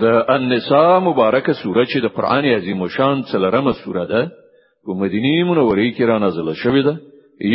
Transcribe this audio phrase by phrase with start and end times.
[0.00, 4.20] د النساء مبارکه سوره چې د قران عظیم شان څلرمه سوره ده
[4.86, 6.94] په مدینه منوره کې را نازله شوې ده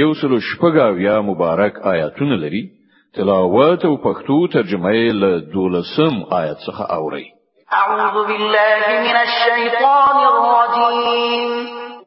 [0.02, 2.64] یو سل شپږاویا مبارک آیاتونه لري
[3.16, 7.26] تلاوت او پښتو ترجمه یې له دولسم آیت څخه اوري
[7.72, 11.50] اعوذ بالله من الشیطان الرجیم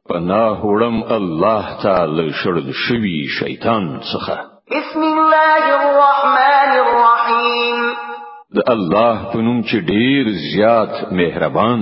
[0.08, 4.38] پناه وړم الله تعالی شړل شوی شیطان څخه
[4.70, 8.09] بسم الله الرحمن الرحیم
[8.56, 11.80] د الله په نوم چې ډیر زیات مهربان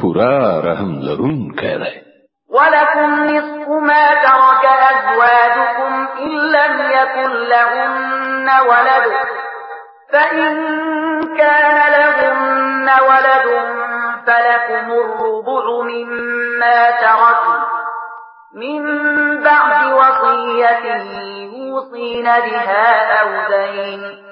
[0.00, 0.34] پورا
[0.68, 1.94] رحم لرونکی دی
[2.56, 9.04] ولكم نصف ما ترك أزواجكم إن لم يكن لهن ولد
[10.12, 10.50] فإن
[11.40, 13.46] كان لهن ولد
[14.26, 17.42] فلكم الربع مما ترك
[18.54, 18.82] من
[19.44, 20.84] بعد وصية
[21.54, 22.88] يوصين بها
[23.20, 24.31] أو دين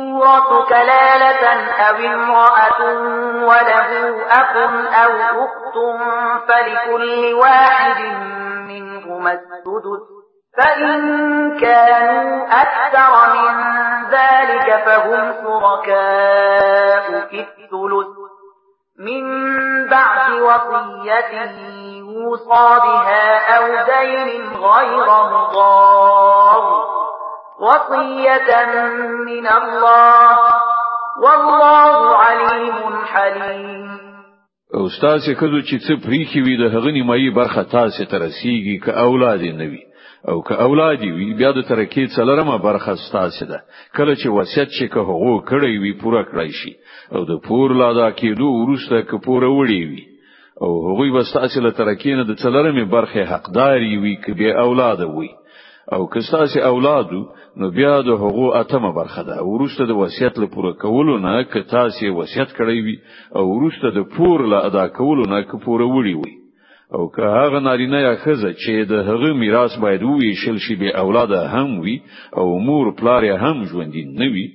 [0.21, 2.83] صورتك لالة أو امرأة
[3.45, 3.91] وله
[4.29, 4.55] أخ
[5.03, 5.75] أو أخت
[6.47, 7.99] فلكل واحد
[8.67, 10.03] منهما السدس
[10.57, 11.01] فإن
[11.59, 13.63] كانوا أكثر من
[14.11, 18.11] ذلك فهم شركاء في الثلث
[18.99, 19.23] من
[19.89, 21.51] بعد وصية
[21.97, 27.00] يوصى بها أو دين غير مضار
[27.61, 28.51] وصية
[29.25, 30.39] من الله
[31.23, 33.91] والله عليم حليم
[34.75, 38.91] او ستاسې کله چې څه پریخي وي د هغه نیمایي برخه تاسې ته رسیږي که
[38.99, 39.79] اولاد نه وي
[40.29, 43.63] او که اولاد وي بیا د ترکې څلرمه برخه ستاسې ده
[43.97, 46.75] کله چې وصیت چې که هغه کړی وي پوره کړی شي
[47.15, 50.05] او د پور لا دا کېدو ورسته که پوره وړي وي
[50.61, 55.01] او هغه به ستاسې له ترکې نه د څلرمه برخه حقداري وي که به اولاد
[55.01, 55.29] وي
[55.91, 57.21] او کستاسي اولادو
[57.59, 62.05] نو بیا د هغو اتمه برخه ده ورسته د وصیت لپاره کولو نه که تاسو
[62.19, 62.95] وصیت کړی وي
[63.37, 66.33] او ورسته د پور له ادا کولو نه که پور وړي وي
[66.95, 70.89] او که هغه نارینه یا خزه چې د هغه میراث باید وي شل شي به
[71.03, 71.95] اولاد هم وي
[72.39, 74.47] او مور پلار هم ژوندین نه وي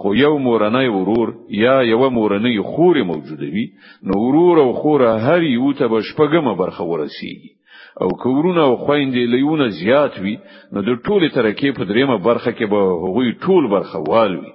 [0.00, 1.28] خو یو مورنۍ ورور
[1.64, 3.66] یا یو مورنۍ خور موجوده وي
[4.06, 7.59] نو ورور او خور هر یو ته بشپګمه برخه ورسیږي
[8.00, 10.36] او کورونه او خويندې لیونه زیات وي
[10.72, 14.52] نو د ټوله ترکې په دریمه برخه کې به هغوی ټول برخه والوي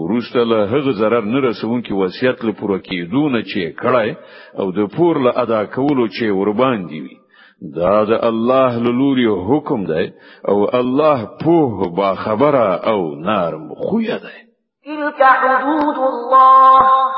[0.00, 4.08] ورسته له هغه zarar نه رسون کې وصیت لپاره کېدونه چې کړای
[4.60, 7.16] او د پور له ادا کولو چې قربان دی وي
[7.78, 10.06] دا د الله لوري حکم دی
[10.50, 14.40] او الله په با خبره او نارم خویا دی
[15.20, 17.17] تلك حدود الله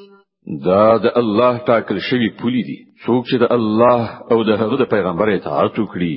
[0.65, 4.85] دا د الله تاکل شوی پولی دی څوک چې د الله او د هغه د
[4.93, 6.15] پیغمبر اطاعت وکړي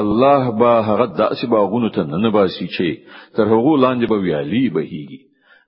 [0.00, 2.86] الله با هغه داسې باغونو ته نه باسي چې
[3.36, 5.20] تر هغه لاندې به ویالي بهيږي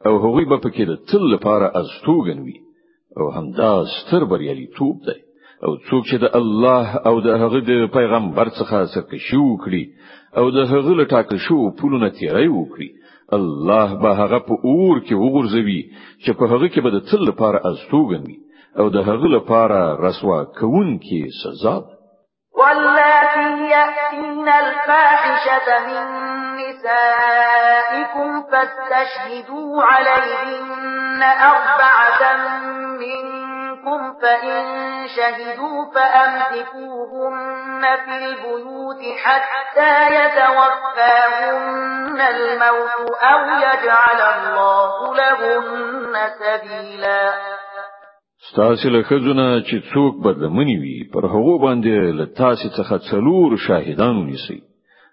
[0.07, 2.57] او هغوی به پکې د تل لپاره استوګن وي
[3.19, 5.19] او همدا ستر بریالي توپ دی
[5.67, 9.85] او څوک چې د الله او د هغه د پیغمبر څخه سرکشي وکړي
[10.39, 12.89] او د هغه له ټاکل شو پولو نه تیری وکړي
[13.33, 15.81] الله به هغه په اور کې وګرځوي
[16.25, 18.37] چې په هغه کې به د تل لپاره استوګن وي
[18.79, 21.77] او د هغه لپاره رسوا کوونکی سزا
[22.59, 26.05] واللاتي يأتين الفاحشة من
[26.61, 31.23] نسائكم فاستشهدوا عليهن
[31.53, 32.21] أربعة
[33.01, 33.38] منكم
[33.89, 34.53] منكم فإن
[35.17, 47.25] شهدوا فأمسكوهن في البيوت حتى يتوفاهن الموت أو يجعل الله لهن سبيلا
[48.49, 54.17] ستاسې له خزونه چې څوک بدلمنی وي پر هغه باندې له تاسې څخه څلور شاهدان
[54.17, 54.63] ونیسي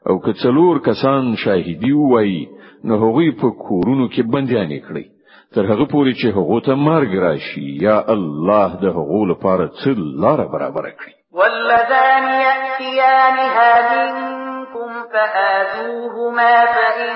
[0.09, 2.47] او که څلور کسان شاهدی وایي
[2.83, 5.14] نو هغوی په کورونو کې بنديان کړي
[5.53, 9.89] تر هغه پوري چې هغه ته مرګ راشي یا الله د هغه لپاره څه
[10.21, 17.15] لار برابر کړي والذان یاتیانها منکم فآذوهما فإن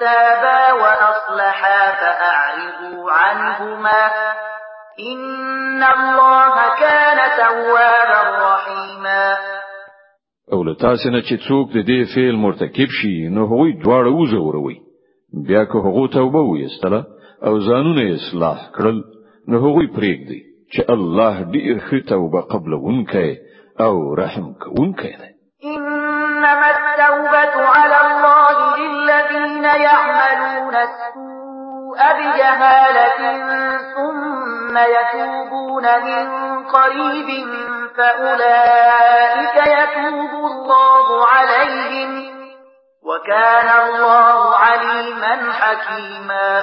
[0.00, 4.02] تابا وأصلحا فأعرضوا عنهما
[5.12, 8.22] إن الله كان توابا
[8.52, 9.34] رحيما
[10.52, 14.76] او له تاسو نه چې څوک د دې فعل مرتکب شي نو هغوی دواړه وزوروي
[15.46, 17.04] بیا که هغه توبه ویستله
[17.46, 18.98] او ځانونه اصلاح کړل
[19.50, 20.40] نه هغوی پرېږدي
[20.72, 23.30] چې الله ډیر ښه توبه قبلونکی
[23.84, 25.30] او رحم کوونکی دی
[25.74, 33.16] انما التوبه على الله للذين يعملون السوء بجهاله
[33.94, 36.26] ثم يتوبون من
[36.64, 37.28] قريب
[37.96, 42.10] فاولئك يتوب الله عليهم
[43.02, 46.62] وكان الله عليما حكيما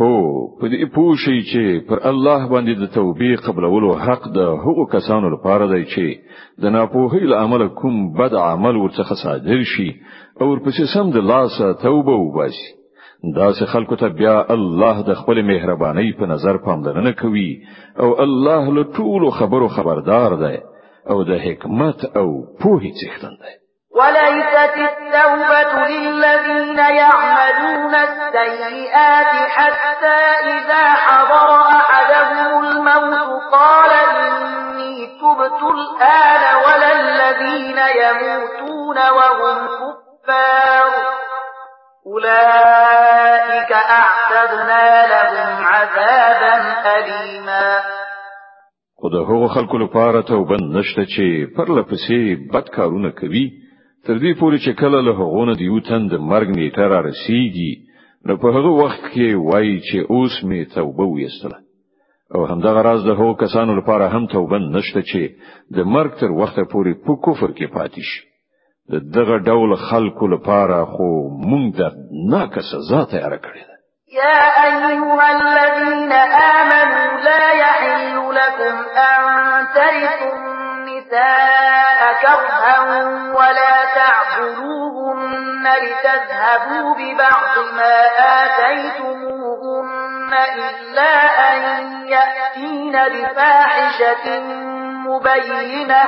[0.00, 0.16] هو
[0.60, 5.64] په دې پوښي چې پر الله باندې د توبې قبلولو حق د هغو کسانو لپاره
[5.72, 6.04] دی چې
[6.62, 9.90] د ناپوهۍ له عمل کوم بد عمل ورڅخه صادر شي
[10.40, 12.68] او ورپسې سم د لاسه توبه وباسي
[13.36, 17.50] دا چې خلکو ته بیا الله د خپل مهرباني په نظر پاملرنه کوي
[18.02, 20.56] او الله له ټولو خبرو خبردار دی
[21.10, 22.28] او د حکمت او
[22.60, 23.54] پوهې څښتن دی
[23.94, 30.16] وليست التوبة للذين يعملون السيئات حتى
[30.54, 40.84] إذا حضر أحدهم الموت قال إني تبت الآن ولا الذين يموتون وهم كفار
[42.06, 46.56] أولئك أعتدنا لهم عذابا
[46.98, 47.80] أليما
[49.02, 53.63] خو د هغو خلکو لپاره توبه نشته چې پرله پسې بد کارونه کوي
[54.06, 57.72] تر دې پورې چې کله له هغونه دیو تند مرګ نیټه را رسیږي
[58.26, 61.58] نو په هغه وخت کې وایي چې اوس می توبه ویستله
[62.34, 65.22] او همدغه راز د هو کسانو لپاره هم توبه نشته چې
[65.76, 68.20] د مرګ تر وخته پورې په کفر کې پاتې شي
[68.92, 71.10] د دغه ډول خلکو لپاره خو
[71.50, 71.82] مونږ د
[72.32, 73.76] ناکه سزا تیار کړې ده
[74.22, 76.12] يا أيها الذين
[76.56, 78.74] آمنوا لا يحل لكم
[79.08, 79.38] أن
[79.74, 80.53] ترثوا
[81.12, 82.80] النساء كرها
[83.34, 88.04] ولا تعبدوهن لتذهبوا ببعض ما
[88.44, 91.12] آتيتموهن إلا
[91.52, 91.58] أن
[92.08, 94.26] يأتين بفاحشة
[95.06, 96.04] مبينة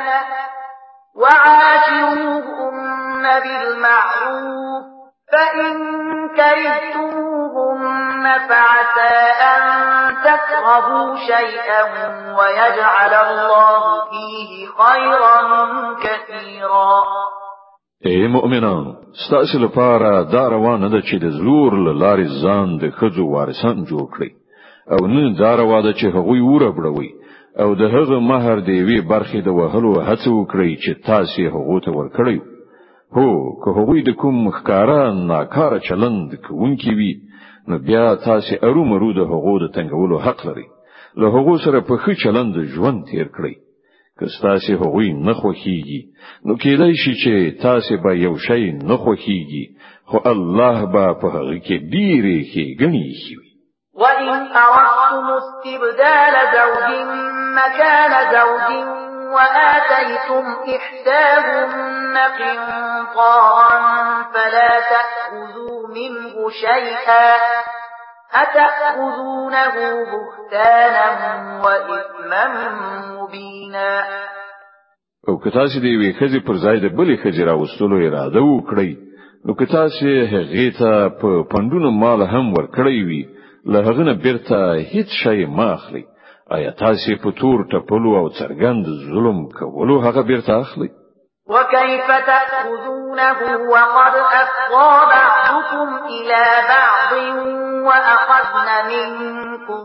[1.17, 4.85] وعاشروهن بالمعروف
[5.33, 5.77] فإن
[6.37, 9.67] كرهتموهن فعسى أن
[10.31, 11.83] تكرهوا شيئا
[12.39, 13.77] ويجعل الله
[14.11, 14.51] فيه
[14.85, 15.39] خيرا
[16.03, 16.95] كثيرا
[18.07, 18.93] اے مؤمنانو
[19.27, 24.31] ستاسو لپاره دا روانه ده چې د زلور لارې ځان د خځو وارسان جوړ کړي
[24.93, 27.11] او نه دا روانه ده چې هغوی وربړوي
[27.63, 31.91] او د هغه مہر دی وی برخې د وهلو هڅه وکړي چې تاسو هغه ته
[31.99, 32.37] ورکړي
[33.17, 33.29] هو
[33.63, 37.13] که هغوی د کوم ښکارا ناکاره چلند کوونکی وي
[37.69, 40.67] نو بیا تاسو ارومرو د حقوق د تنګولو حق لري
[41.21, 43.55] له حقوق سره په خې چلند ژوند تیر کړئ
[44.19, 46.01] که تاسو هغوی نه خوخیږي
[46.47, 49.65] نو کېدای شي چې تاسو به یو شی نه خوخیږي
[50.09, 53.37] خو الله به په هغه کې ډیره کې غني شي
[54.03, 54.29] وَإِنْ
[54.65, 56.89] أَرَدْتُمُ اسْتِبْدَالَ زَوْجٍ
[57.59, 60.47] مَّكَانَ زَوْجٍ وآتيتم
[60.77, 63.73] إحداهن قنطارا
[64.33, 67.27] فلا تأخذوا منه شيئا
[68.33, 72.45] أتأخذونه بهتانا وإثما
[73.11, 74.05] مبينا
[75.29, 78.91] او که تاسو د یوې خزي پر ځای د بلې خزي راوستلو اراده وکړئ
[79.47, 83.23] نو که تاسو هغه ته په پندونو مال هم ورکړی وي
[83.73, 84.59] له هغه نه بیرته
[84.93, 86.05] هیڅ شی مه اخلئ
[86.55, 90.89] آیا تاسو په تور ټپلو او څرګند ظلم کولو هغه بیرته اخلي
[91.55, 93.31] وكيف تأخذونه
[93.75, 97.11] وقد أفضى بعضكم إلى بعض
[97.89, 99.83] وأخذن منكم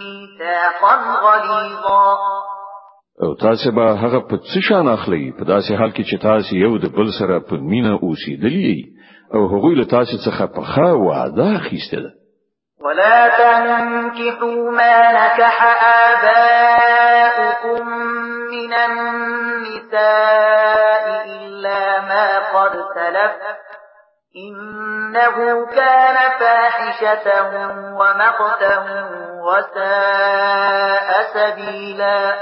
[0.00, 2.06] ميثاقا غليظا
[3.22, 6.78] او تاسو به هغه په څه شان اخلي په داسې حال کې چې تاسو یو
[6.78, 8.76] د بل سره په مینه اوسېدلی
[9.34, 12.04] او هغوی له تاسو څخه په خا وعده اخیستل
[12.84, 15.56] ولا تنكحوا ما نكح
[16.08, 17.88] آباؤكم
[18.54, 20.00] من النساء
[21.46, 23.32] إلا ما قد سلف
[24.46, 27.26] إنه كان فاحشة
[27.96, 28.78] ومقتا
[29.46, 32.34] وساء سبيلا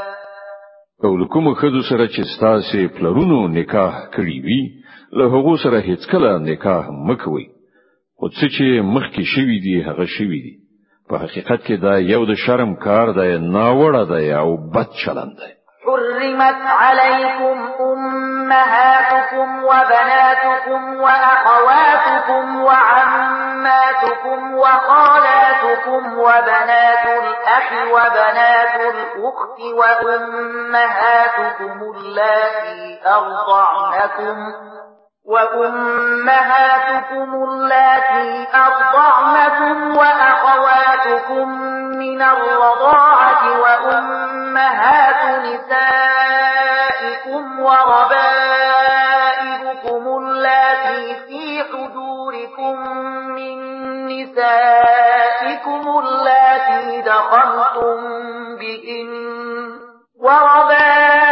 [1.04, 4.60] او لکوم خدو سره چې ستاسو پلرونو نکاح کړی وي
[5.12, 7.42] له هغه سره هیڅ کله نکاح مکوئ
[8.24, 10.52] خو څه چې مخکې شوی دی هغه شوی دی
[11.08, 15.52] په حقیقت کې دا یو د شرم کار دی ناوړه دی او بد چلند دی
[15.86, 17.58] حرمت عليكم
[17.92, 34.36] أمهاتكم وبناتكم وأخواتكم وعماتكم وخالاتكم وبنات الأخ وبنات الأخت وأمهاتكم اللاتي أرضعنكم
[35.24, 36.24] وأمهاتكم
[37.44, 41.48] اللاتي أرضعنكم وأخواتكم
[41.98, 48.18] من الرضاعة وأمهات نسائكم وربائبكم
[50.18, 52.88] اللاتي في حجوركم
[53.26, 53.56] من
[54.06, 58.04] نسائكم اللاتي دخلتم
[58.58, 59.12] بهن
[60.20, 61.31] وربائبكم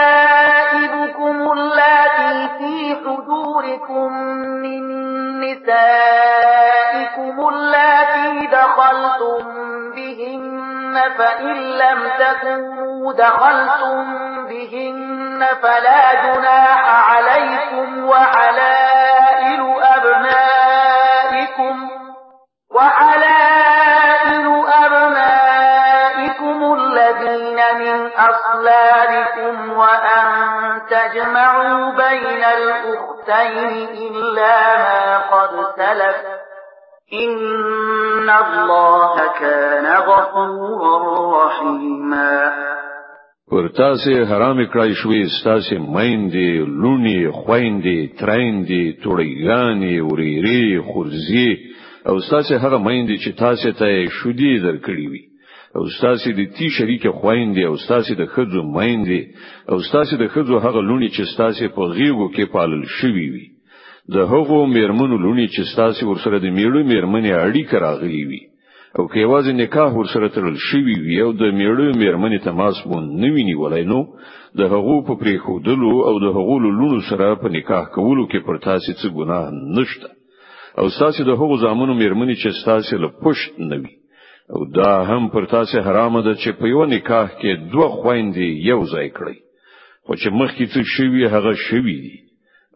[3.91, 4.13] لكم
[4.53, 4.81] من
[5.41, 9.45] نسائكم اللاتي دخلتم
[9.95, 14.07] بهن فإن لم تكونوا دخلتم
[14.47, 19.10] بهن فلا جناح عليكم وعلى
[31.12, 36.17] تجمعوا بين الأختين إلا ما قد سلف
[37.12, 40.99] إن الله كان غفورا
[41.38, 42.50] رحيما
[43.50, 46.50] پر تاسې حرام کړای شوې تاسې مایندې
[46.83, 51.49] لونی خويندې ترایندې توړیګانې وریری خورزي
[52.07, 55.23] او تاسې هغه مایندې چې تاسې ته شودي درکړې وي
[55.75, 59.21] او استاد دې تی شریک خويندې او استاد دې خزو میندې
[59.71, 63.47] او استاد دې خزو هغه لونی چې استاد په غیغو کې پالل شوی وي
[64.15, 68.41] د هغو میرمنو لونی چې استاد ورسره د میړو میرمنې اړیکه راغلی وي
[68.99, 73.45] او که واز نکاح ورسره تړل شوی وي او د میړو میرمنې تماس مون نوی
[73.45, 74.00] نیولای نو
[74.57, 78.93] د هغو په پریخودلو او د هغو لونو سره په نکاح کولو کې پر تاسو
[78.93, 80.09] څه ګناه نشته
[80.81, 84.00] او تاسو د هغو زامنو میرمنې چې تاسو له پښت نوي
[84.54, 88.80] او دا هم پر تاسو حرام ده چې په یو نکاح کې دوه خويندې یو
[88.92, 89.38] ځای کړی
[90.07, 92.19] خو چې مخکې څه شوی هغه شوی دی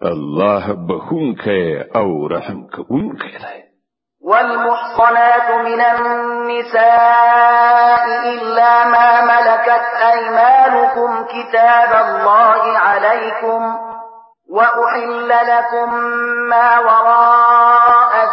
[0.02, 3.58] الله بخونکه او رحم کوونکه دی
[4.30, 6.84] والمحصنات من النساء
[8.34, 13.62] إلا ما ملكت أيمانكم كتاب الله عليكم
[14.50, 15.94] وأحل لكم
[16.50, 17.53] ما وراء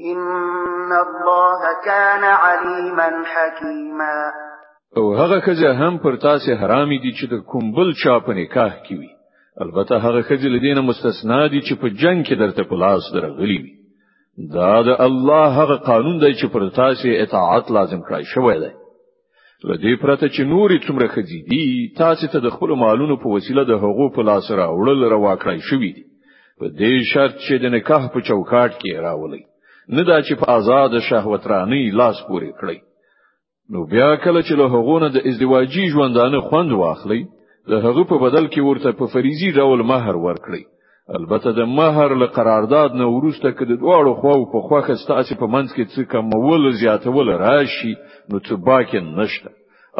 [0.00, 4.24] ان الله كان عليما حكيما
[4.96, 8.72] او هغه خزه هم پر تاسو حرامي دي چې د کوم بل چا په نکاح
[8.84, 9.10] کې وي
[9.62, 13.72] البته هغه خزه لدینه مستثنا دي چې په جنگ کې درته پلاس درغلي وي
[14.54, 18.72] دا د الله هغه قانون دی چې پر تاسو اطاعت لازم کړی شوی دی
[19.70, 23.72] لدی پرته چې نوري څومره خزي دي تاسو ته د خپل مالونو په وسیله د
[23.84, 26.04] حقوق په لاس راوړل روا کړی شوی دی
[26.58, 29.42] په دې شرط چې د نکاح په چوکاټ کې راولي
[29.88, 32.78] نه دا چې په آزاد شهوت رانی لاس پورې کړی
[33.72, 37.22] نو بیا کله چې له هغونه د ازدواجی ژوندانه خوند واخلي
[37.70, 40.62] د هغه په بدل کې ورته په فریضي ډول مہر ورکړي
[41.18, 45.46] البته د مہر له قرارداد نه ورسته کې د دواړو خواو په خوخه ستاسو په
[45.54, 47.94] منځ کې څه کمول زیاتول راشي
[48.30, 49.50] نو څه باکې نشته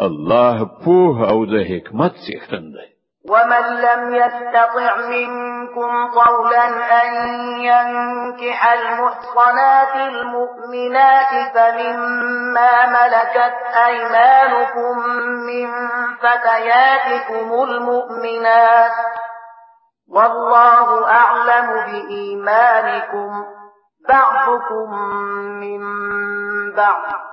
[0.07, 2.87] الله په او د حکمت څښتن دی
[3.29, 6.67] ومن لم يستطع منكم قولا
[7.03, 7.17] أن
[7.57, 13.53] ينكح المحصنات المؤمنات فمما ملكت
[13.85, 14.99] أيمانكم
[15.47, 15.69] من
[16.21, 18.91] فتياتكم المؤمنات
[20.15, 23.45] والله أعلم بإيمانكم
[24.09, 24.93] بعضكم
[25.39, 25.81] من
[26.75, 27.32] بعض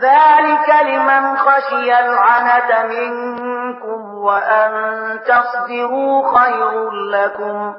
[0.00, 4.70] ذلك لمن خشي العنة منكم وأن
[5.24, 7.72] تصبروا خير لكم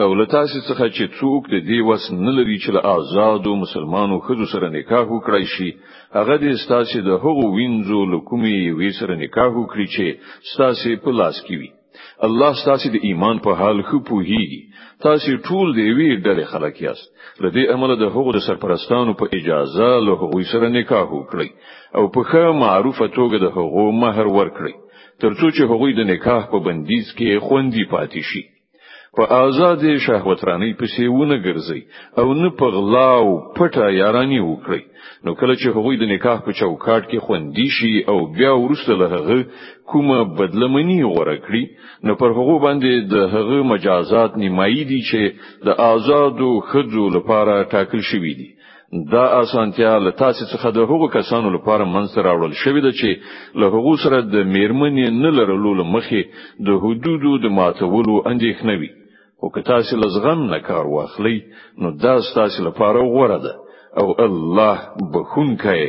[0.00, 4.16] او له تاسو څخه چې څوک د دې وس نه لري چې له آزادو مسلمانانو
[4.26, 5.68] خزو سره نکاح وکړي شي
[6.16, 10.06] هغه د ستاسو د هغو وینځو لکومي وی سره نکاح وکړي چې
[10.52, 11.70] ستاسو په لاس کې وي
[12.26, 14.60] الله ستاسو د ایمان په حال خو پوهیږي
[15.06, 19.90] تاسو ټول دی وی ډېر خلک یاست لدی عمل د هغو د سرپرستانو په اجازه
[20.06, 21.48] له هغوی سره نکاح وکړي
[21.98, 24.74] او په ښه معروفه توګه د هغو مہر ورکړي
[25.24, 28.42] ترڅو چې هغوی د نکاح په بندیز کې خوندې پاتې شي
[29.16, 31.80] په آزاد شهوترانی پسې ونه ګرځي
[32.20, 34.82] او نه په غلا او پټه یارانی وکړي
[35.26, 39.38] نو کله چې هغوی د نکاح په چوکاټ کې خوندې شي او بیا ورسره هغه
[39.92, 41.62] کومه بدلمنی غوړه کړی
[42.06, 45.20] نو پر هغه باندې د هغه مجازات نیمایي دي چې
[45.66, 48.48] د آزادو خځو لپاره ټاکل شوی دي
[49.12, 53.10] دا اسانتیا له تاسو څخه د هغو کسانو لپاره منځ راوړل شوې ده چې
[53.60, 56.20] له هغو سره د میرمنې نه لرلو مخې
[56.66, 58.90] د حدودو د ماتولو اندېښنه وي
[59.44, 61.38] او که تاسو لزغم نه کار واخلئ
[61.82, 63.54] نو دا تاسو لپاره غوړه ده
[64.00, 64.76] او الله
[65.16, 65.82] بخونکی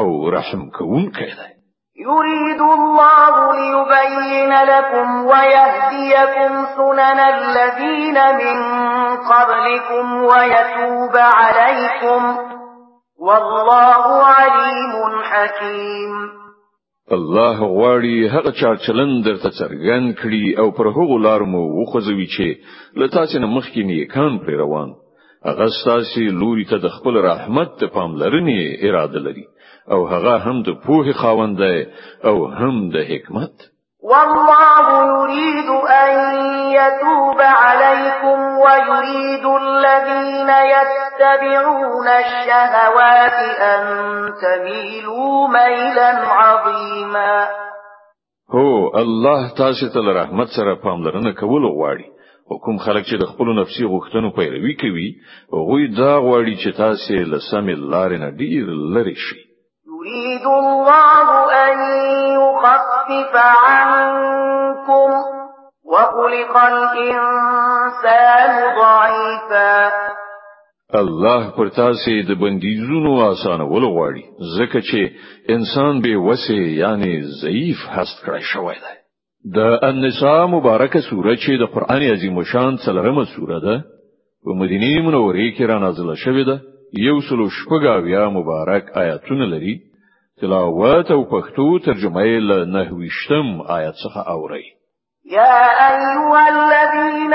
[0.00, 0.06] او
[0.36, 1.50] رحم کوونکی دی
[2.12, 8.58] يريد الله ليبين لكم ويهديكم سنن الذين من
[9.32, 12.36] قبلكم ويتوب عليكم
[13.18, 16.12] والله عليم حكيم
[17.12, 22.46] الله غواړي هغه چار چلند درته څرګند کړي او پر هغه لار مو وخوځوي چې
[23.00, 24.90] لتا چې مخکې نه کان پر روان
[25.46, 29.44] هغه ستاسو لوري ته د خپل رحمت ته پاملرنې اراده لري
[29.90, 31.78] او هغه هم د پوهې خاوند دی
[32.24, 33.54] او هم د حکمت
[34.12, 34.86] والله
[35.16, 35.68] يريد
[36.02, 36.10] أن
[36.80, 43.82] يتوب عليكم ويريد الذين يتبعون الشهوات أن
[44.42, 47.48] تميلوا ميلا عظيما
[48.54, 52.04] هو الله تاسو ته رحمت سره پاملرنه کول غواړي
[52.50, 55.16] او کوم خلک چې د خپل نفسي غوښتنو پیروي کوي
[55.52, 59.43] هغه دا غواړي چې تاسو له سمې لارې نه ډیر لری شئ
[60.04, 61.28] يريد الله
[61.64, 61.76] أن
[62.38, 65.10] يخفف عنكم
[65.92, 68.50] وخلق الإنسان
[68.82, 69.90] ضعيفا
[70.94, 74.22] الله پر تاسو د بندیزونو آسانول غواړي
[74.58, 75.00] ځکه چې
[75.56, 77.12] انسان به وسه یعنی
[77.42, 78.94] ضعیف هست کړی شوی دی
[79.56, 83.76] د النساء مبارکه سوره چې د قران عظیم شان څلورمه سوره ده
[84.44, 86.60] په مدینه منورې کې را نازله شوې ده
[86.98, 89.74] یو سلو شپږاویا مبارک آیاتونه لري
[90.44, 94.64] تلاوات او پښتو ترجمه له نهویشتم آیت څخه اوري
[95.24, 97.34] يا أيها الذين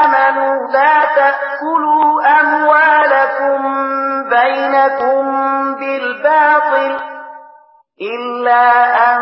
[0.00, 3.58] آمنوا لا تأكلوا أموالكم
[4.30, 5.22] بينكم
[5.80, 6.92] بالباطل
[8.16, 8.66] إلا
[9.12, 9.20] أن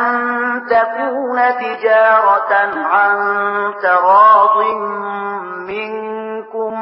[0.70, 2.52] تكون تجارة
[2.84, 3.16] عن
[3.82, 4.56] تراض
[5.68, 6.74] منكم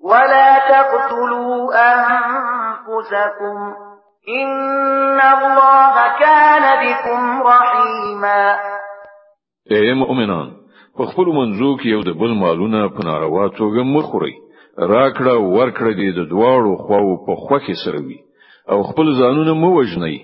[0.00, 3.89] ولا تقتلوا أنفسكم
[4.28, 8.54] ان الله كان بكم رحيما
[9.70, 10.50] اے مؤمنان
[10.96, 14.34] په خپل منځو کې یو د بل مالونه په ناروا توګه مخوري
[14.92, 18.18] راکړه ورکړه دې د دواړو خواو په خوخي سره وي
[18.72, 20.18] او خپل ځانونه مو وژنئ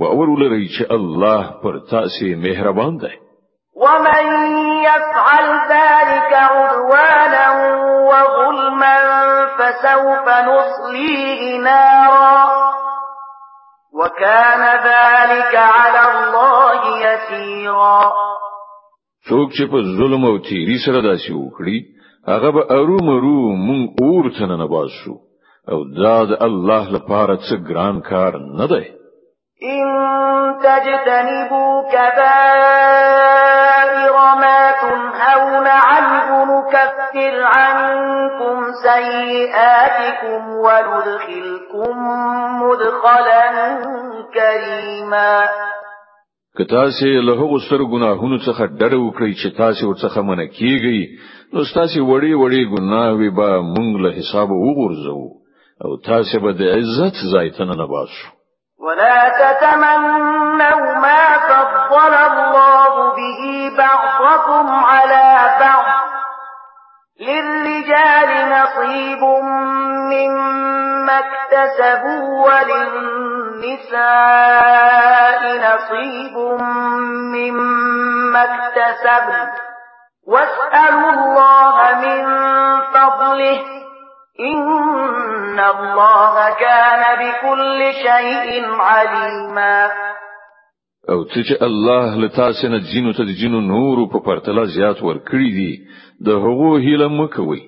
[0.00, 3.14] باور ولرئ چې الله پر تاسو مهربان دی
[3.74, 4.26] ومن
[4.90, 7.46] يفعل ذلك عدوانا
[8.10, 8.96] وظلما
[9.58, 12.78] فسوف نصليه نارا
[13.92, 18.02] وكان ذلك على الله يسيرا
[19.28, 21.78] څوک چې په ظلم او تیری سره داسې وکړي
[22.32, 25.12] هغه به ارومرو مونږ اور څنګه نه باسو
[25.72, 28.84] او دا د الله لپاره څه ګران کار نه دی
[29.74, 29.84] ان
[30.64, 36.19] تجتنبوا كبائر ما تنهون عنه
[36.70, 42.08] نكفر عنكم سيئاتكم وندخلكم
[42.62, 43.44] مدخلا
[44.34, 45.46] كريما
[46.58, 46.64] که
[47.26, 51.00] له هغو ستر ګناهونو څخه ډډه وکړئ چې تاسو ورڅخه منع کیږئ
[51.54, 55.20] نو تاسو وړي وړي ګناوي به موږ له حساب وګرځو
[55.84, 58.26] او تاسو به د عزت ځای ته نه باسو
[58.80, 63.40] ولا تتمنوا ما فضل الله به
[63.78, 65.89] بعضكم على بعض
[67.20, 69.22] للرجال نصيب
[70.12, 76.36] مما اكتسبوا وللنساء نصيب
[77.36, 79.46] مما اكتسبوا
[80.26, 82.22] واسألوا الله من
[82.94, 83.60] فضله
[84.40, 89.90] إن الله كان بكل شيء عليما
[91.10, 95.72] او چې الله لتا سينه جنو ته جنو نور په پرتله زیات ورکړي دي
[96.26, 97.62] د هغو هیله مکوي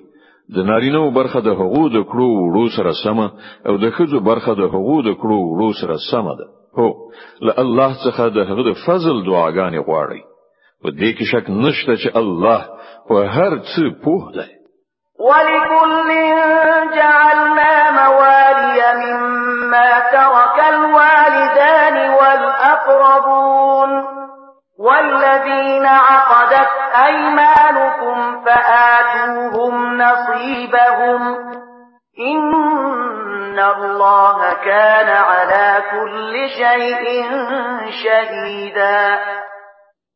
[0.55, 3.27] د نارینه برخه د هغو د کړو وړو سره سمه
[3.67, 6.45] او د خځو برخه د هغو د کړو وړو سره سمه ده
[6.77, 6.87] هو
[7.47, 10.21] له الله څخه د هغه د فضل دعاګانې غواړي
[10.83, 12.59] په دې کې شک نشته چې الله
[13.09, 14.49] په هر څه پوه دی
[15.29, 16.09] ولكل
[16.97, 20.52] جعلنا موالي مما ترك
[24.83, 26.69] والذين عقدت
[27.05, 31.21] أيمانكم فآتوهم نصيبهم
[32.19, 37.23] إن الله كان على كل شيء
[38.03, 39.17] شهيدا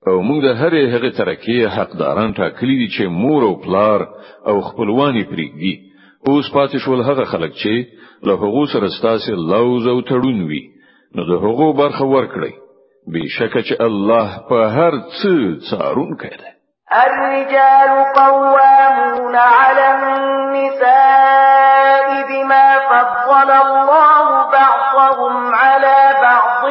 [0.07, 4.07] او موږ د هرې هغه ترکیه حقداران ټاکلي دي چې مور او پلار
[4.47, 5.77] او خپلوان یې پرېږدي
[6.29, 7.73] اوس پاتې شول هغه خلک چې
[8.23, 10.61] له هغو سره ستاسو لوز او تړون وي
[11.15, 12.53] نو د هغو برخه ورکړئ
[13.13, 15.33] بشکه چې الله په هر څه
[15.69, 16.49] څارونکی دی
[17.05, 24.23] الرجال قوامون على النساء بما فضل الله
[24.55, 26.63] بعضهم على بعض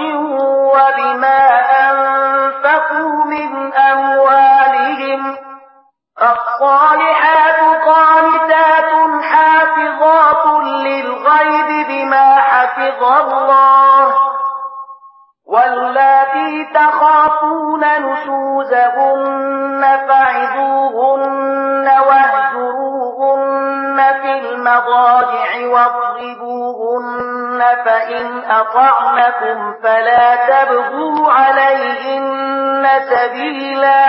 [28.06, 34.04] فإن أطعنكم فلا تبغوا عليهن سبيلا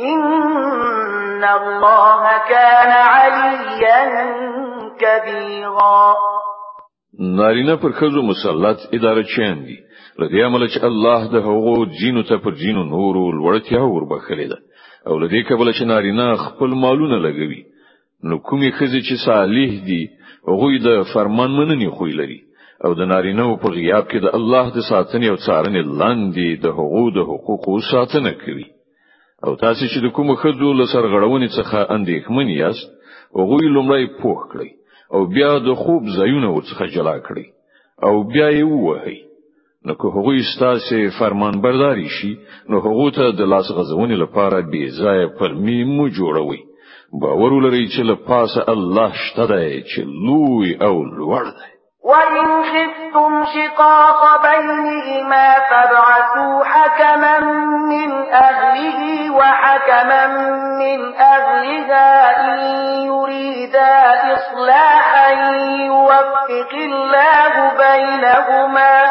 [0.00, 4.06] إن الله كان عليا
[4.98, 6.14] كبيرا
[7.36, 9.78] نارینه پر خزو مسلط اداره چاندي دي
[10.18, 14.58] لدی عمل چې الله د هغو جینو ته پر جینو نور ولړتیا وربخلې ده
[15.06, 17.62] او لدی کبل چې نارینه خپل مالونه لګوي
[18.24, 20.08] نو کومې خزې چې صالح دي
[20.48, 22.45] هغه د فرمان مننې خوې لري
[22.84, 27.06] او د نارینه په غیاب کې د الله د ساتنې او څارنې لاندې د حقوق
[27.16, 28.66] د حقوقو ساتنه کوي
[29.44, 32.88] او تاسو چې د کوم خځو له سرغړونې څخه اندېښمن یاست
[33.40, 34.68] هغه لومړی پوښ کړئ
[35.14, 37.44] او بیا د خوب ځایونه ورڅخه جلا کړئ
[38.06, 39.18] او بیا یې ووهئ
[39.86, 42.32] نو که هغه ستاسو فرمان برداري شي
[42.70, 46.62] نو هغه ته د لاس غزونې لپاره بي ځای پرمي مو جوړوي
[47.22, 51.70] باور ولرئ چې له پاسه الله شته دی چې لوی او لوړ دی
[52.06, 57.40] وإن خفتم شقاق بينهما فابعثوا حكما
[57.90, 60.26] من أهله وحكما
[60.82, 62.10] من أهلها
[62.46, 62.60] إن
[63.06, 63.92] يريدا
[64.34, 65.30] إصلاحا
[65.86, 67.52] يوفق الله
[67.84, 69.04] بينهما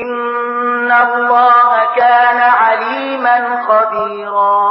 [0.00, 4.70] إن الله كان عليما خبيرا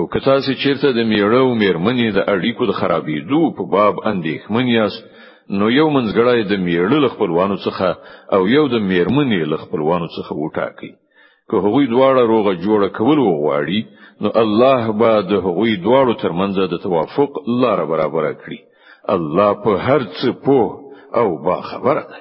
[0.00, 4.66] او کتاسی چیرته د میړه او میرمنې د اړیکو د خرابې خرابېدو په باب اندېښمن
[4.78, 5.02] یاست
[5.58, 7.88] نو یو منځګړی د میړه له خپلوانو څخه
[8.34, 10.90] او یو د میرمنې له خپلوانو څخه وټاکي
[11.50, 13.80] که هغوی دواړه روغه جوړه کول وغواړي
[14.22, 17.30] نو الله به د هغوی دواړو ترمنځ د توافق
[17.62, 18.58] لار برابر کړي
[19.08, 20.68] الله په هر څه پوه
[21.16, 22.18] او با خبره ده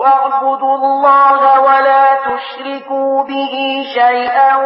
[0.00, 3.54] واعبدوا الله ولا تشركوا به
[3.94, 4.56] شيئا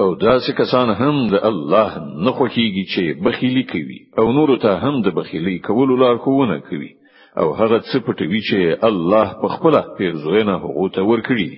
[0.00, 1.90] او داسې کسان هم د الله
[2.24, 6.90] نه خوښیږي چې بخیلی کوي او نور ته هم د بخیلی کولو لارښوونه کوي
[7.38, 11.50] او هغه څه پټوي چې الله په خپل پیرزوینه هغه ته ورکړي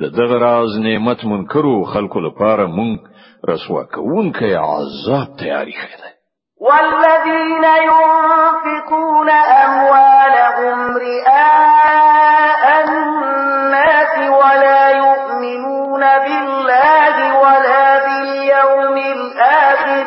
[0.00, 2.94] د دغه راز نعمت منکرو خلکو لپاره مونږ
[3.50, 3.82] رسوا
[4.38, 6.12] کې عذاب تیاری کړی
[6.66, 9.30] والذین ينفقون
[9.64, 20.06] أموالهم رئاء الناس ولا يؤمنون بالله ولا باليوم الآخر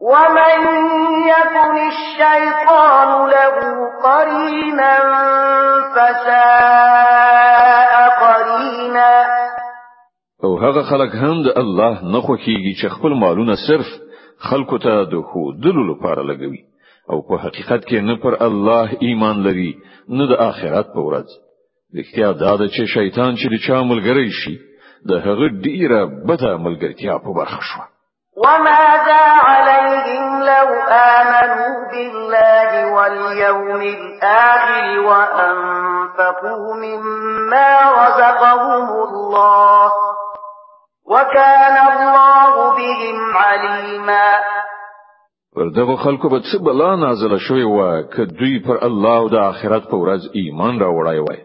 [0.00, 0.60] ومن
[1.34, 3.56] يكن الشيطان له
[4.04, 4.96] قرينا
[5.94, 7.17] فساد
[10.64, 13.88] هغه خلک هم د الله نه خوخيږي چې خپل مالونه صرف
[14.48, 16.62] خلکو ته د خودلو لپاره لګوي
[17.10, 19.72] او په حقیقت کې نه پر الله ایمان لري
[20.08, 21.28] نه د آخرت په ورځ
[21.98, 24.56] رښتیا دا ده چې شیطان چې د چا ملګری شي
[25.08, 27.80] د هغه ډیره بده ملګرتیا په برخه شو
[28.44, 30.68] وماذا عليهم لو
[31.14, 37.70] آمنوا بالله واليوم الآخر وأنفقوا مما
[38.02, 39.90] رزقهم الله
[41.10, 44.30] وكان الله بهم عليما
[45.56, 49.34] پر دغه خلکو به څه بلا نازله شوی و ک دوی پر الله او د
[49.34, 51.38] آخرت په ورځ ایمان راوړای وای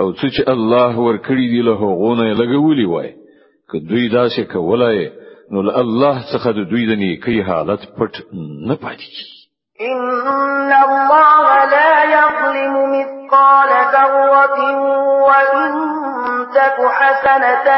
[0.00, 3.10] او څه چې الله ورکړي دی له غونه لګولي وای
[3.70, 5.10] ک دوی دا څه کولای
[5.52, 8.14] نو له الله څخه د دوی د نیکی حالت پټ
[8.68, 9.26] نه پاتې کی
[9.80, 14.60] ان الله لا يظلم مثقال ذره
[15.26, 16.09] وان
[16.54, 17.68] تك حسنة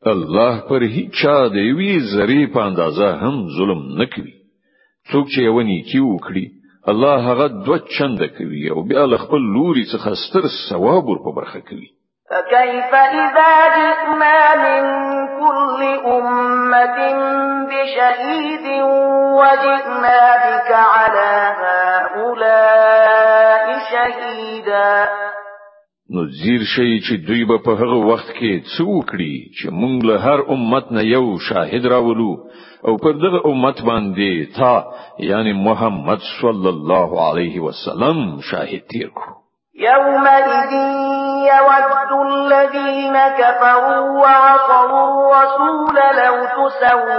[0.08, 2.44] الله پر هیچا چا د یوې ذری
[3.24, 4.34] هم ظلم نکوي
[5.12, 5.58] څوک چې یو
[5.92, 6.46] کی وکړي
[6.92, 11.88] الله هغه دوه چنده کوي او بیا خپل لوري څخه ستر ثواب ور برخه کوي
[12.34, 14.84] فكيف إذا جئنا من
[15.40, 17.00] كل أمة
[17.68, 18.66] بشهيد
[19.12, 24.94] وجئنا بك على هؤلاء شهيدا
[26.16, 30.16] نو زیر شي چې دوی به په هغه وخت کې څه وکړي چې موږ له
[30.26, 32.32] هر امت نه یو شاهد راولو
[32.88, 34.76] او پر دغه امت باندې تا
[35.32, 38.18] یعنی محمد صلی الله علیه وسلم
[38.52, 39.22] شاهد تیر یوم
[39.90, 40.48] یومئذ
[41.44, 47.18] يود الذين كفروا وعصوا الرسول لو تسوى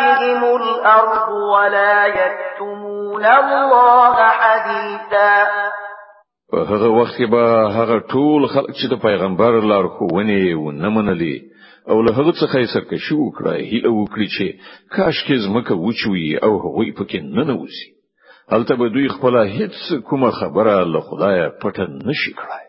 [0.00, 5.32] بهم الأرض ولا يكتمون الله حديثا
[6.52, 11.38] په هغه وخت کې به هغه ټول خلک چې د پیغمبر لارښوونې ونه منلې
[11.88, 14.60] او له هغه څخه یې سرکشي وکړه هیله وکړي چې
[14.96, 17.90] کاش کې زمکه وچوي او هغه یې پکې نه نوځي
[18.52, 22.61] هلته به دوی خپل هیڅ کومه خبره له خدایه پټه نشي کړای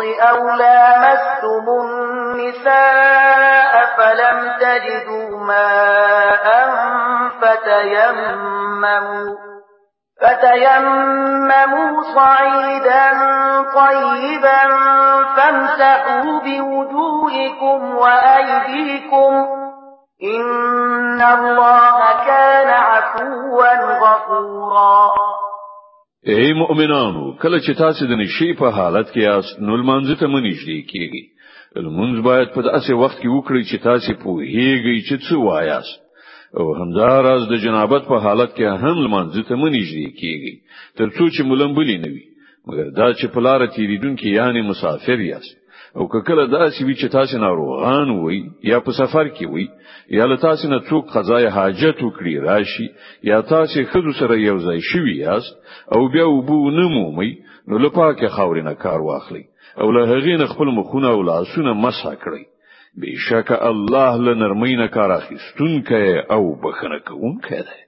[0.00, 6.44] الْمَحِيضِ أَوْ لَامَسْتُمُ النِّسَاءَ فَلَمْ تَجِدُوا مَاءً
[7.42, 9.26] فَتَيَمَّمُوا
[10.22, 13.04] فَتَيَمَّمُوا صَعِيدًا
[13.74, 14.60] طَيِّبًا
[15.36, 19.32] فَامْسَحُوا بِوُجُوهِكُمْ وَأَيْدِيكُمْ
[20.38, 25.12] إِنَّ اللَّهَ كَانَ عَفُوًّا غَفُورًا
[26.26, 30.78] ای مؤمنانو کله چې تاسو د نشي په حالت کې یاست نو لمانځه ته منځدي
[30.92, 31.24] کیږي
[31.86, 35.98] لمونځ باید په داسې وخت کې وکړئ چې تاسو په هیګي چې څه وایاست
[36.58, 40.54] او همداراز د جنابت په حالت کې هم لمانځه ته منځدي کیږي
[41.00, 42.24] ترڅو چې ملنبلی نه وي
[42.68, 45.56] مګر دا چې په لار تیریدونکو یعنی مسافر یاست
[45.96, 48.38] او کله دا چې وی چې تاسو ناروغان وي
[48.70, 49.68] یا په سفر کې وي
[50.18, 52.86] یا له تاسو نه څوک قضای حاجت وکړي راشي
[53.30, 55.54] یا تاسو خود سره یو ځای شوي یاست
[55.96, 57.32] او بیا وبو نمومي
[57.68, 59.44] نو له پاکه خاورې نه کار واخلي
[59.80, 62.42] او له هغې نه خپل مخونه او لاسونه مسح کړئ
[63.02, 67.80] بشک الله له نرمۍ نه کار اخیستونکې او بخنه کوونکې ده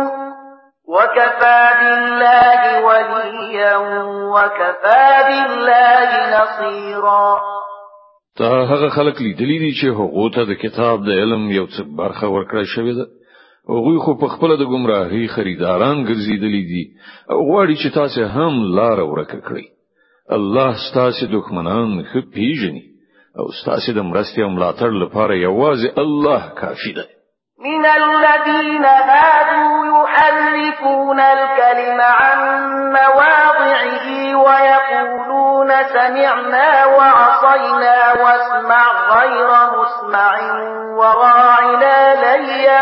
[0.88, 3.78] وكفى بالله وليا
[4.36, 6.10] وكفى بالله
[6.42, 7.28] نصيرا
[8.38, 12.28] تا هغه خلک لیدلی دي چې هغه ته د کتاب د علم یو څه برخه
[12.28, 13.06] ورکړل شوې ده
[13.70, 16.84] او غوی خو په خپل د گمراهی خریداران ګرځیدلی دي
[17.32, 19.66] او غواړي چې تاسو هم لار ورکه کړی
[20.38, 22.84] الله ستاسو دښمنان خو پیژني
[23.40, 27.08] او ستاسو د مرستې او ملاتړ لپاره یوازې الله کافی دی
[27.68, 32.40] من الذين هادوا يحرفون الكلم عن
[32.92, 34.08] مواضعه
[34.46, 37.75] ويقولون سمعنا وعصينا
[39.14, 39.48] غير
[39.82, 40.32] مسمع
[40.96, 42.82] وراعنا ليا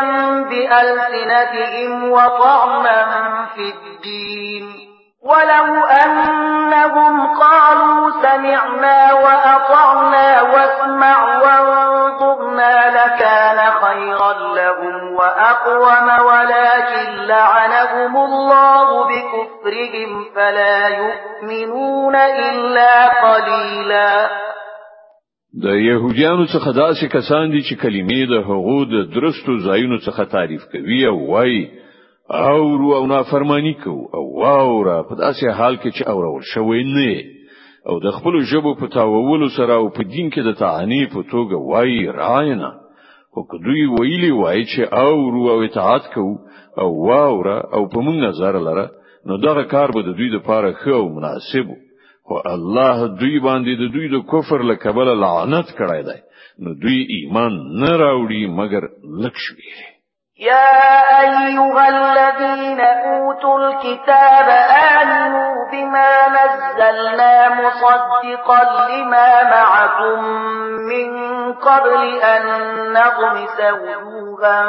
[0.50, 4.90] بألسنتهم وطعما في الدين
[5.26, 20.26] ولو أنهم قالوا سمعنا وأطعنا واسمع وانظرنا لكان خيرا لهم وأقوم ولكن لعنهم الله بكفرهم
[20.36, 24.30] فلا يؤمنون إلا قليلاً
[25.62, 30.62] د يهوديانو څخه داسې کسان دي چې کلمې د حقوق د درستو ځایونو څخه تعریف
[30.72, 31.64] کوي او وایي
[32.50, 37.14] او رو او نافرمانی کو او واورا په داسې حال کې چې اورول شوی نه
[37.90, 41.56] او د خپل ژبو په تاوولو سره او په دین کې د تعانی په توګه
[41.70, 42.72] وایي راینه
[43.34, 46.26] خو کدوې ویلي وایي چې او رو او اطاعت کو
[46.82, 48.86] او واورا او په مونږ نظر لره
[49.28, 51.82] نو دا کار به د دوی لپاره ښه او مناسب وي
[52.34, 56.20] خو الله دوی باندې د دوی د کفر لکبل لعنت کړای دی
[56.64, 58.84] نو دوی ایمان نه راوړي مګر
[59.24, 59.72] لکشوي
[60.40, 64.50] يا أيها الذين أوتوا الكتاب
[65.00, 70.20] آمنوا بما نزلنا مصدقا لما معكم
[70.90, 71.10] من
[71.54, 72.44] قبل أن
[72.94, 74.66] نغمس وجوها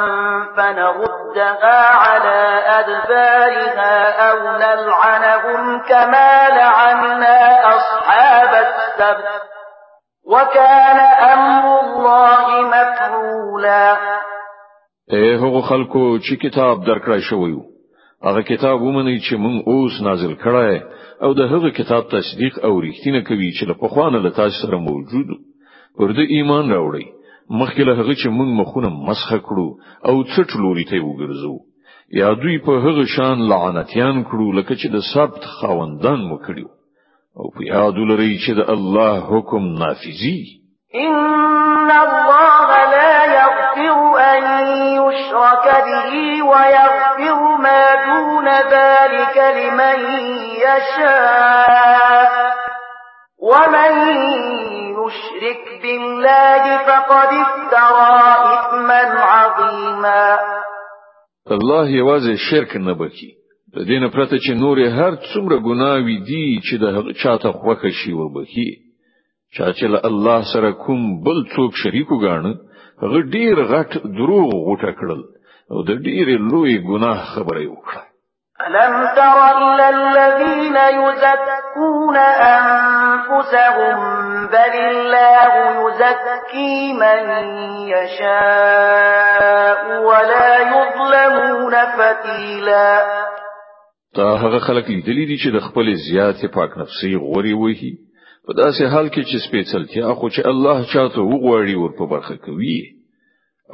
[0.57, 9.41] فنردها على أدبارها أو نلعنهم كما لعنا أصحاب السبت
[10.29, 10.99] وكان
[11.33, 13.95] أمر الله مفعولا
[15.13, 17.63] اے هغه خلکو چې کتاب درکړای شوی وو
[18.27, 20.81] هغه کتاب ومني چې مون اوس نازل کړای
[21.27, 25.27] او د هغه کتاب تصدیق او ریښتینه کوي چې له پخوانه له تاسو سره موجود
[25.99, 27.05] ورته ایمان راوړي
[27.59, 29.67] مخکې له هغه چې مون مخونه مسخه کړو
[30.09, 31.53] او څټ لوري ته وګرځو
[32.21, 36.69] یا دوی په هغه شان لعنتیان کړو لکه چې د سبت خوندان مو کړیو
[37.39, 40.37] او په یاد لري چې د الله حکم نافذي
[41.05, 44.93] ان الله لا يغفر ان
[45.35, 46.13] يشرك به
[46.45, 49.97] ويغفر ما دون ذلك لمن
[50.57, 52.29] يشاء
[53.41, 53.93] ومن
[54.99, 58.21] يشرك بالله فقد افترى
[58.55, 59.01] إثما
[59.33, 60.37] عظيما
[61.51, 63.29] الله یوازې شرک نه بکی
[63.75, 66.85] د دین پرته چې نور هر څومره ګناوي دي چې د
[67.23, 68.69] چاته خوخه شي وبکی
[69.57, 72.55] چا چې الله سره کوم بل څوک شریک وګاڼه
[73.03, 75.21] هغه ډیر غټ دروغ غوټه کړل
[75.71, 78.01] او د ډیر لوی ګناه خبره وکړه
[78.65, 79.35] ألم تر
[79.67, 82.17] إلى الذين يزكون
[82.59, 83.95] أنفسهم
[84.55, 85.51] بل الله
[85.87, 87.21] يزكي من
[87.95, 89.79] يشاء
[90.09, 92.91] ولا يظلمون فتيلا
[94.15, 97.91] تا هغه خلک لیدلی دي چې د خپل زیاتې پاک نفسي غوري وهي
[98.45, 102.79] په داسې حال کې چې سپېڅلتیا خو چې الله چاته وغواړي ور په برخه کوي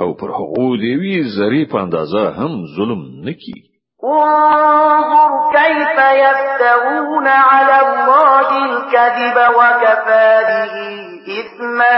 [0.02, 3.58] او پر هغو دیوی زری په اندازه هم ظلم نکي
[4.12, 10.76] انظر كيف يفترون على الله الكذب وكفى به
[11.40, 11.94] إثما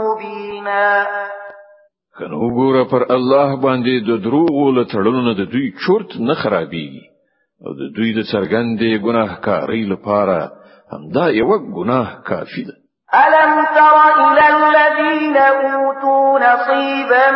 [0.00, 1.06] مبينا
[2.18, 6.88] کنه وګوره پر الله باندې د دروغو له تړلو د دوی چورت نه خرابي
[7.66, 10.38] او د دوی د څرګندې ګناهکارۍ لپاره
[10.92, 12.72] همدا یو ګناه کافی ده
[13.14, 13.94] ألم تر
[14.24, 17.30] إلى الذين أوتوا نصيبا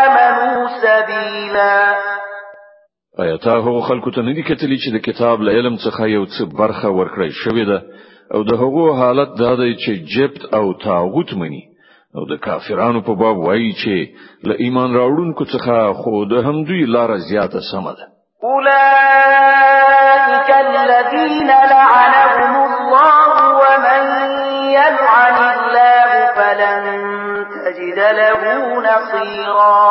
[0.00, 1.94] آمنوا سبيلا
[3.20, 6.24] آیا تا هغو خلکو ته نه دي کتلي چې د کتاب له علم څخه یو
[6.26, 7.78] څه برخه ورکړی شوې ده
[8.34, 11.62] او د هغو حالت دا دی چې جبت او تاغوت مني
[12.16, 13.94] او د کافرانو په باب وایي چې
[14.50, 18.04] له ایمان راوړونکو څخه خو د همدوی لار زیاته سم ده
[18.52, 24.04] اولئک الذین لعنهم الله ومن
[24.78, 26.84] يلعن الله فلن
[27.64, 28.44] تجد له
[28.90, 29.82] نصيرا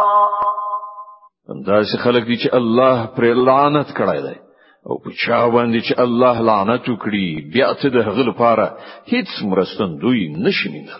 [1.67, 4.42] دا چې خلک دي چې الله پر لعنت کړای دی
[4.87, 8.65] او په چا باندې چې الله لعنت وکړي بیا ته د هغه لپاره
[9.13, 10.95] هیڅ مرستندوی نشي مینه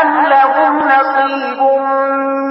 [0.00, 1.60] أم لهم نصيب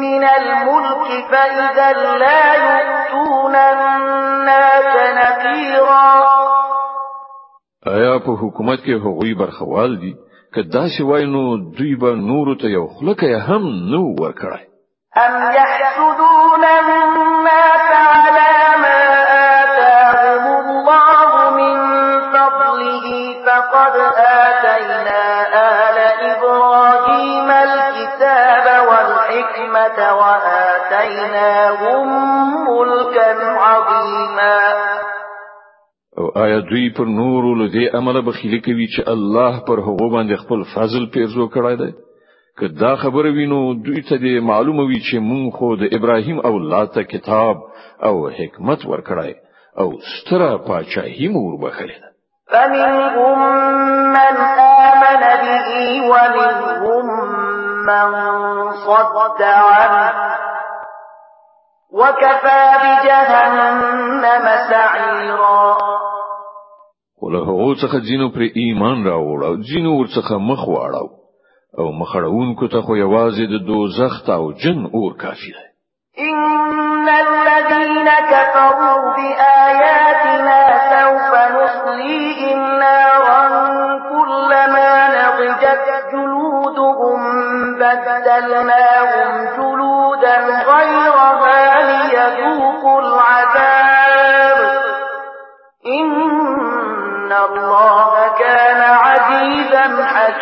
[0.05, 1.89] من الملك فإذا
[2.23, 6.15] لا يؤتون الناس نذيرا
[7.95, 10.13] آیا په حکومت کې هغوی برخوال دي
[10.53, 14.61] کدا سي وای نو دوی به نور ته یو خلک هم نو ورکړي
[15.17, 16.08] ام يحسو
[36.49, 40.61] آیا دوی پر نور ول دې عمل بخیلی کوي چې الله پر هغه باندې خپل
[40.75, 41.91] فضل پیرزو کړای دی
[42.61, 47.03] که دا خبره وینو دوی ته معلومه وی چې مون خو د ابراهیم اولاد ته
[47.03, 47.57] کتاب
[48.09, 49.33] او حکمت ورکړای
[49.77, 52.03] او ستره پاچاهی مور بخلید
[52.53, 55.25] فمنهم من آمن
[55.65, 55.75] به
[56.13, 57.35] ومنهم
[57.91, 60.33] من صد عنه
[61.99, 65.78] وكفى بجهنم سعيرا
[67.19, 71.07] خو له هغه څخه جنو پر ایمان راوړ او جنو ورڅخه مخ واړو
[71.79, 75.65] او مخړونکو ته خو یوازې د دوزخ او جن اور کافی دی
[76.29, 79.98] ان الذين كفروا بآيات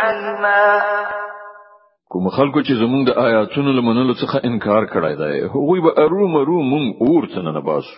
[0.04, 0.60] علما
[2.14, 6.60] کوم خلکو چې زمونږ د آیاتونو لمنلو څخه انکار کړی دی هغوی به ارو مرو
[6.72, 7.98] مونږ اور څنګه نه باسو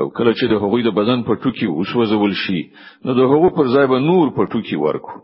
[0.00, 2.60] او کله چې د هغوی د بدن په ټوکی وسوځول شي
[3.04, 5.16] نو د هغو پر ځای به نور په ټوکی ورکو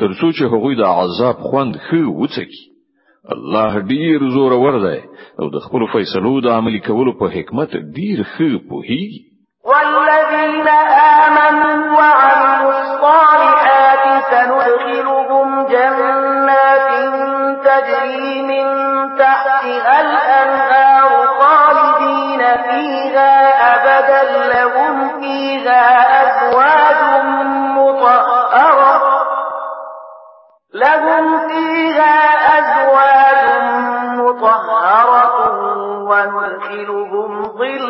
[0.00, 2.64] تر څو چې هغوی د عذاب خوند خو وڅکي
[3.34, 4.98] الله ډیر زور ور دی
[5.42, 9.22] او د خپل فیصلو د عملي کولو په حکمت ډیر خو پوهیږي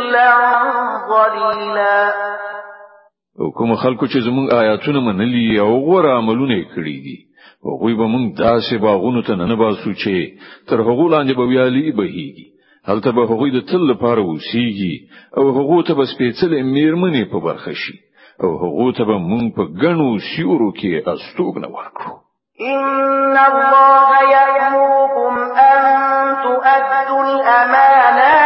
[0.09, 0.29] ذلا
[1.11, 1.97] ظلیلا
[3.57, 7.17] کوم خلکو چې زموږ آیاتونه منلي او غوړه عملونه کړی دي
[7.69, 10.17] هغوی به موږ داسې باغونو ته نه باسو چې
[10.69, 12.47] تر هغو لاندې به ویالي بهيږي
[12.89, 14.95] هلته به هغوی د تل لپاره وسیږي
[15.39, 17.97] او هغو ته به سپېڅلې میرمنې په برخه شي
[18.43, 22.15] او هغو ته به موږ په ګڼو سیورو کې استوګنه ورکړو
[22.61, 25.35] ان الله يأمركم
[25.73, 25.81] ان
[26.45, 28.38] تؤدوا الامانات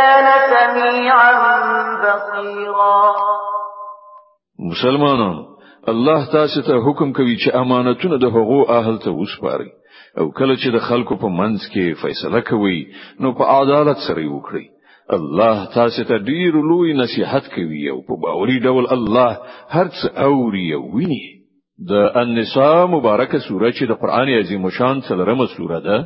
[0.00, 1.32] كان سميعا
[2.00, 3.02] بصيرا
[4.70, 5.46] مسلمانان
[5.88, 9.70] الله تاسو ته حکم کوي چې امانتونه د هغو اهل ته وسپاري
[10.18, 12.78] او کله چې د خلکو په منځ کې فیصله کوي
[13.24, 18.58] نو په عدالت سره وکړي الله تاسو ته ډیر لوی نصيحت کوي او په باوري
[18.68, 21.22] ډول الله هرڅ اوري او ویني
[21.90, 26.00] د النساء مبارکه سوره چې د قران عظیم شان څلرمه سوره ده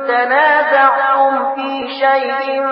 [0.09, 2.63] تنازعتم في شيء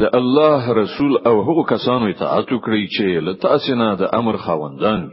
[0.00, 5.08] د الله رسول او هغو کسانو اطاعت وکړئ چې له تاسو نه د امر خاوندان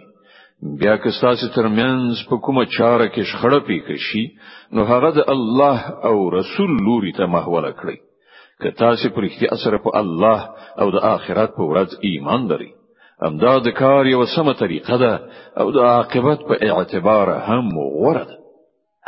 [0.81, 4.25] بیا که تاسو ترمنځ په کومه چاره کې شخړه پیښ شي
[4.73, 5.79] نو هغه د الله
[6.11, 7.97] او رسول لوري ته محوله کړئ
[8.63, 10.39] که تاسو پر اختیا اثر په الله
[10.81, 12.69] او د آخرت په ورځ ایمان لرئ
[13.21, 15.13] همدا د کار یو سمه طریقه ده
[15.57, 18.27] او د عاقبت په اعتبار هم غوره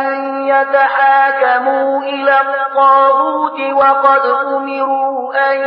[0.47, 5.59] يتحاكموا إلى الطاغوت وقد أمروا أن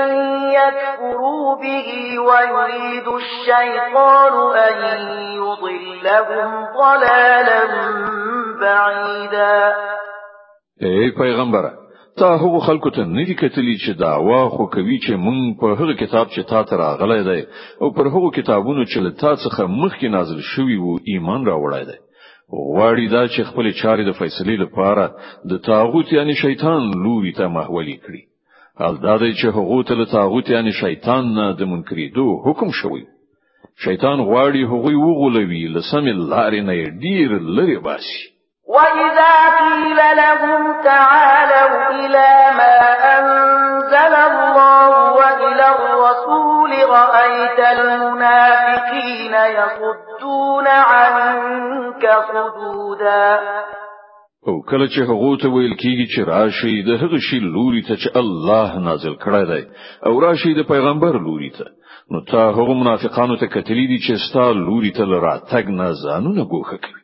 [0.52, 4.76] يكفروا به ويريد الشيطان أن
[5.16, 7.66] يضلهم ضلالا
[8.60, 9.74] بعيدا
[10.82, 11.83] أي پیغمبره
[12.16, 15.94] تا هغه خلکو ته نه دي کتلی چې داوا خو کوي چې مونږ په هغه
[16.02, 17.40] کتاب چې تا ته راغلی دی
[17.80, 21.98] او پر هغه کتابونو چې له تا څخه مخکې نازل شوی وو ایمان راوړی دی
[22.74, 25.04] غواړي دا چې خپل چارې د فیصلې لپاره
[25.50, 28.22] د تاغوت یعنی شیطان لوري ته محولې کړي
[28.80, 32.68] حال دا دی چې هغه ته له تاغوت یعنی شیطان نه د منکرې دوه حکم
[32.82, 33.04] شوی
[33.84, 38.33] شیطان غواړي هغه وغولوي لسم لارې نه ډیر لري باسي
[38.64, 42.76] وَإِذَا قِيلَ لَهُمْ تَعَالَوْا إِلَىٰ مَا
[43.18, 53.26] أَنزَلَ اللَّهُ وَإِلَى الرَّسُولِ رَأَيْتَ الْمُنَافِقِينَ يَصُدُّونَ عَنكَ صُدُودًا
[54.48, 58.10] او کله چې هغه ته ویل کیږي چې راشي د هغه شی لوري ته چې
[58.20, 59.62] الله نازل کړی دی
[60.08, 61.64] او راشي د پیغمبر لوري ته
[62.12, 66.76] نو تا هغه منافقانو ته کتلی دي چې ستا لوري ته لراتګ نه ځانونه ګوخه
[66.84, 67.03] کوي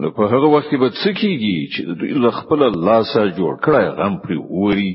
[0.00, 3.86] نو په هغه وخت کې به څه کیږي چې دوی له خپل لاسه جوړ کړای
[3.96, 4.94] غم پر اوري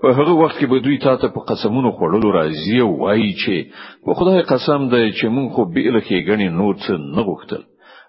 [0.00, 3.56] په هغه وخت کې به دوی تاسو په قسمونو خوړلو راځي او وایي چې
[4.04, 7.62] په خدای قسم دی چې مونږ خو به له کېګنې نور څه نه غوښتل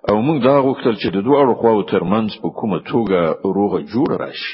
[0.09, 3.19] او مونږ دا غوښتل چې د دوه اړخو ترمنځ په کومه توګه
[3.57, 4.53] روغه جوړ راشي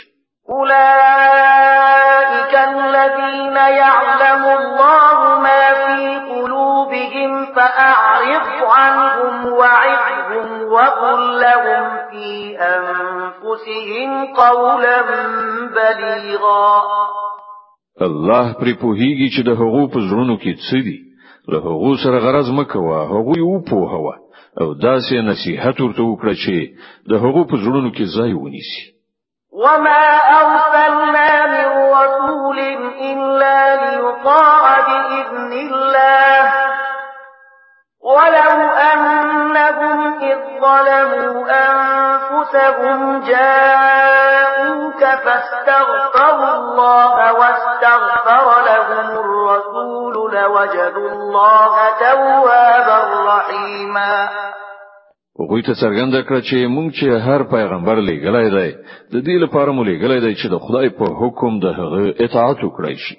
[0.57, 6.50] اولئک الذین یعلم الله ما فی
[6.91, 14.99] بهم فأعرض عنهم وعظهم وقل لهم في أنفسهم قولا
[15.77, 16.81] بليغا
[18.09, 20.97] الله پرې پوهیږي چې د هغو په زړونو کې څه دي
[21.51, 24.15] له هغو سره غرض مکوه هغه یو په هوا
[24.61, 26.55] او داسې نصيحت ورته وکړه چې
[27.11, 28.83] د هغو په زړونو کې ځای ونیسي
[29.53, 32.59] وما أرسلنا من رسول
[32.99, 36.53] إلا ليطاع بإذن الله
[38.01, 54.29] ولو أنهم إذ ظلموا أنفسهم جاءوك فاستغفروا الله واستغفر لهم الرسول لوجدوا الله توابا رحيما
[55.41, 58.71] هغه ته څرګنده کړ چې مونږ چې هر پیغمبر لګلای دی
[59.13, 62.95] د دې لپاره مو لګلای دی چې د خدای په حکم د هغه اطاعت وکړي
[63.05, 63.15] شي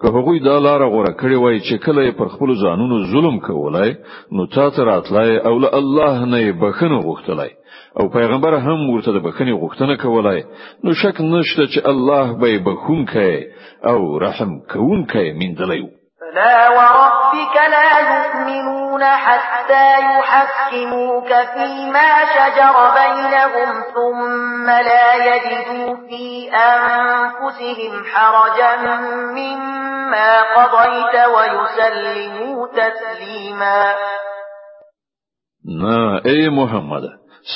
[0.00, 3.90] که هغه دا لار غوړه کړی وای چې کله پر خپل ځانونو ظلم کولای
[4.36, 7.50] نو تا ته راتلای او له الله نه بخنه غوښتلای
[7.98, 10.40] او پیغمبر هم ورته د بخنه غوښتنه کولای
[10.84, 13.34] نو شک نشته چې الله به بخونکې
[13.90, 15.80] او رحم کوونکې مندلای
[16.34, 28.74] لا وربك لا يؤمنون حتى يحكموك فيما شجر بينهم ثم لا يجدوا في أنفسهم حرجا
[29.16, 33.94] مما قضيت ويسلموا تسليما
[35.80, 37.02] نه ای محمد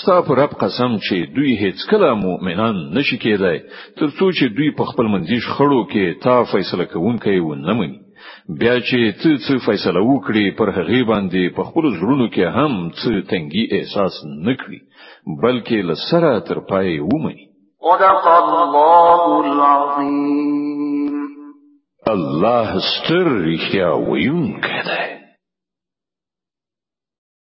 [0.03, 3.59] ستا پر رب قسم چې دوی هیڅ کله مؤمنان نشي کېدای
[3.99, 8.08] ترڅو چې دوی په خپل منځیش خړو کې تا فیصله کوونکی و نه مني
[8.57, 13.11] بیا چې څه څه فیصله وکړي پر هغه باندې په خپل زړونو کې هم څه
[13.33, 14.15] تنګي احساس
[14.47, 14.81] نکړي
[15.43, 17.47] بلکې لسره تر پای ومني
[17.89, 21.15] صدق الله العظیم
[22.15, 25.18] الله ستر رښتیا ویونکی دی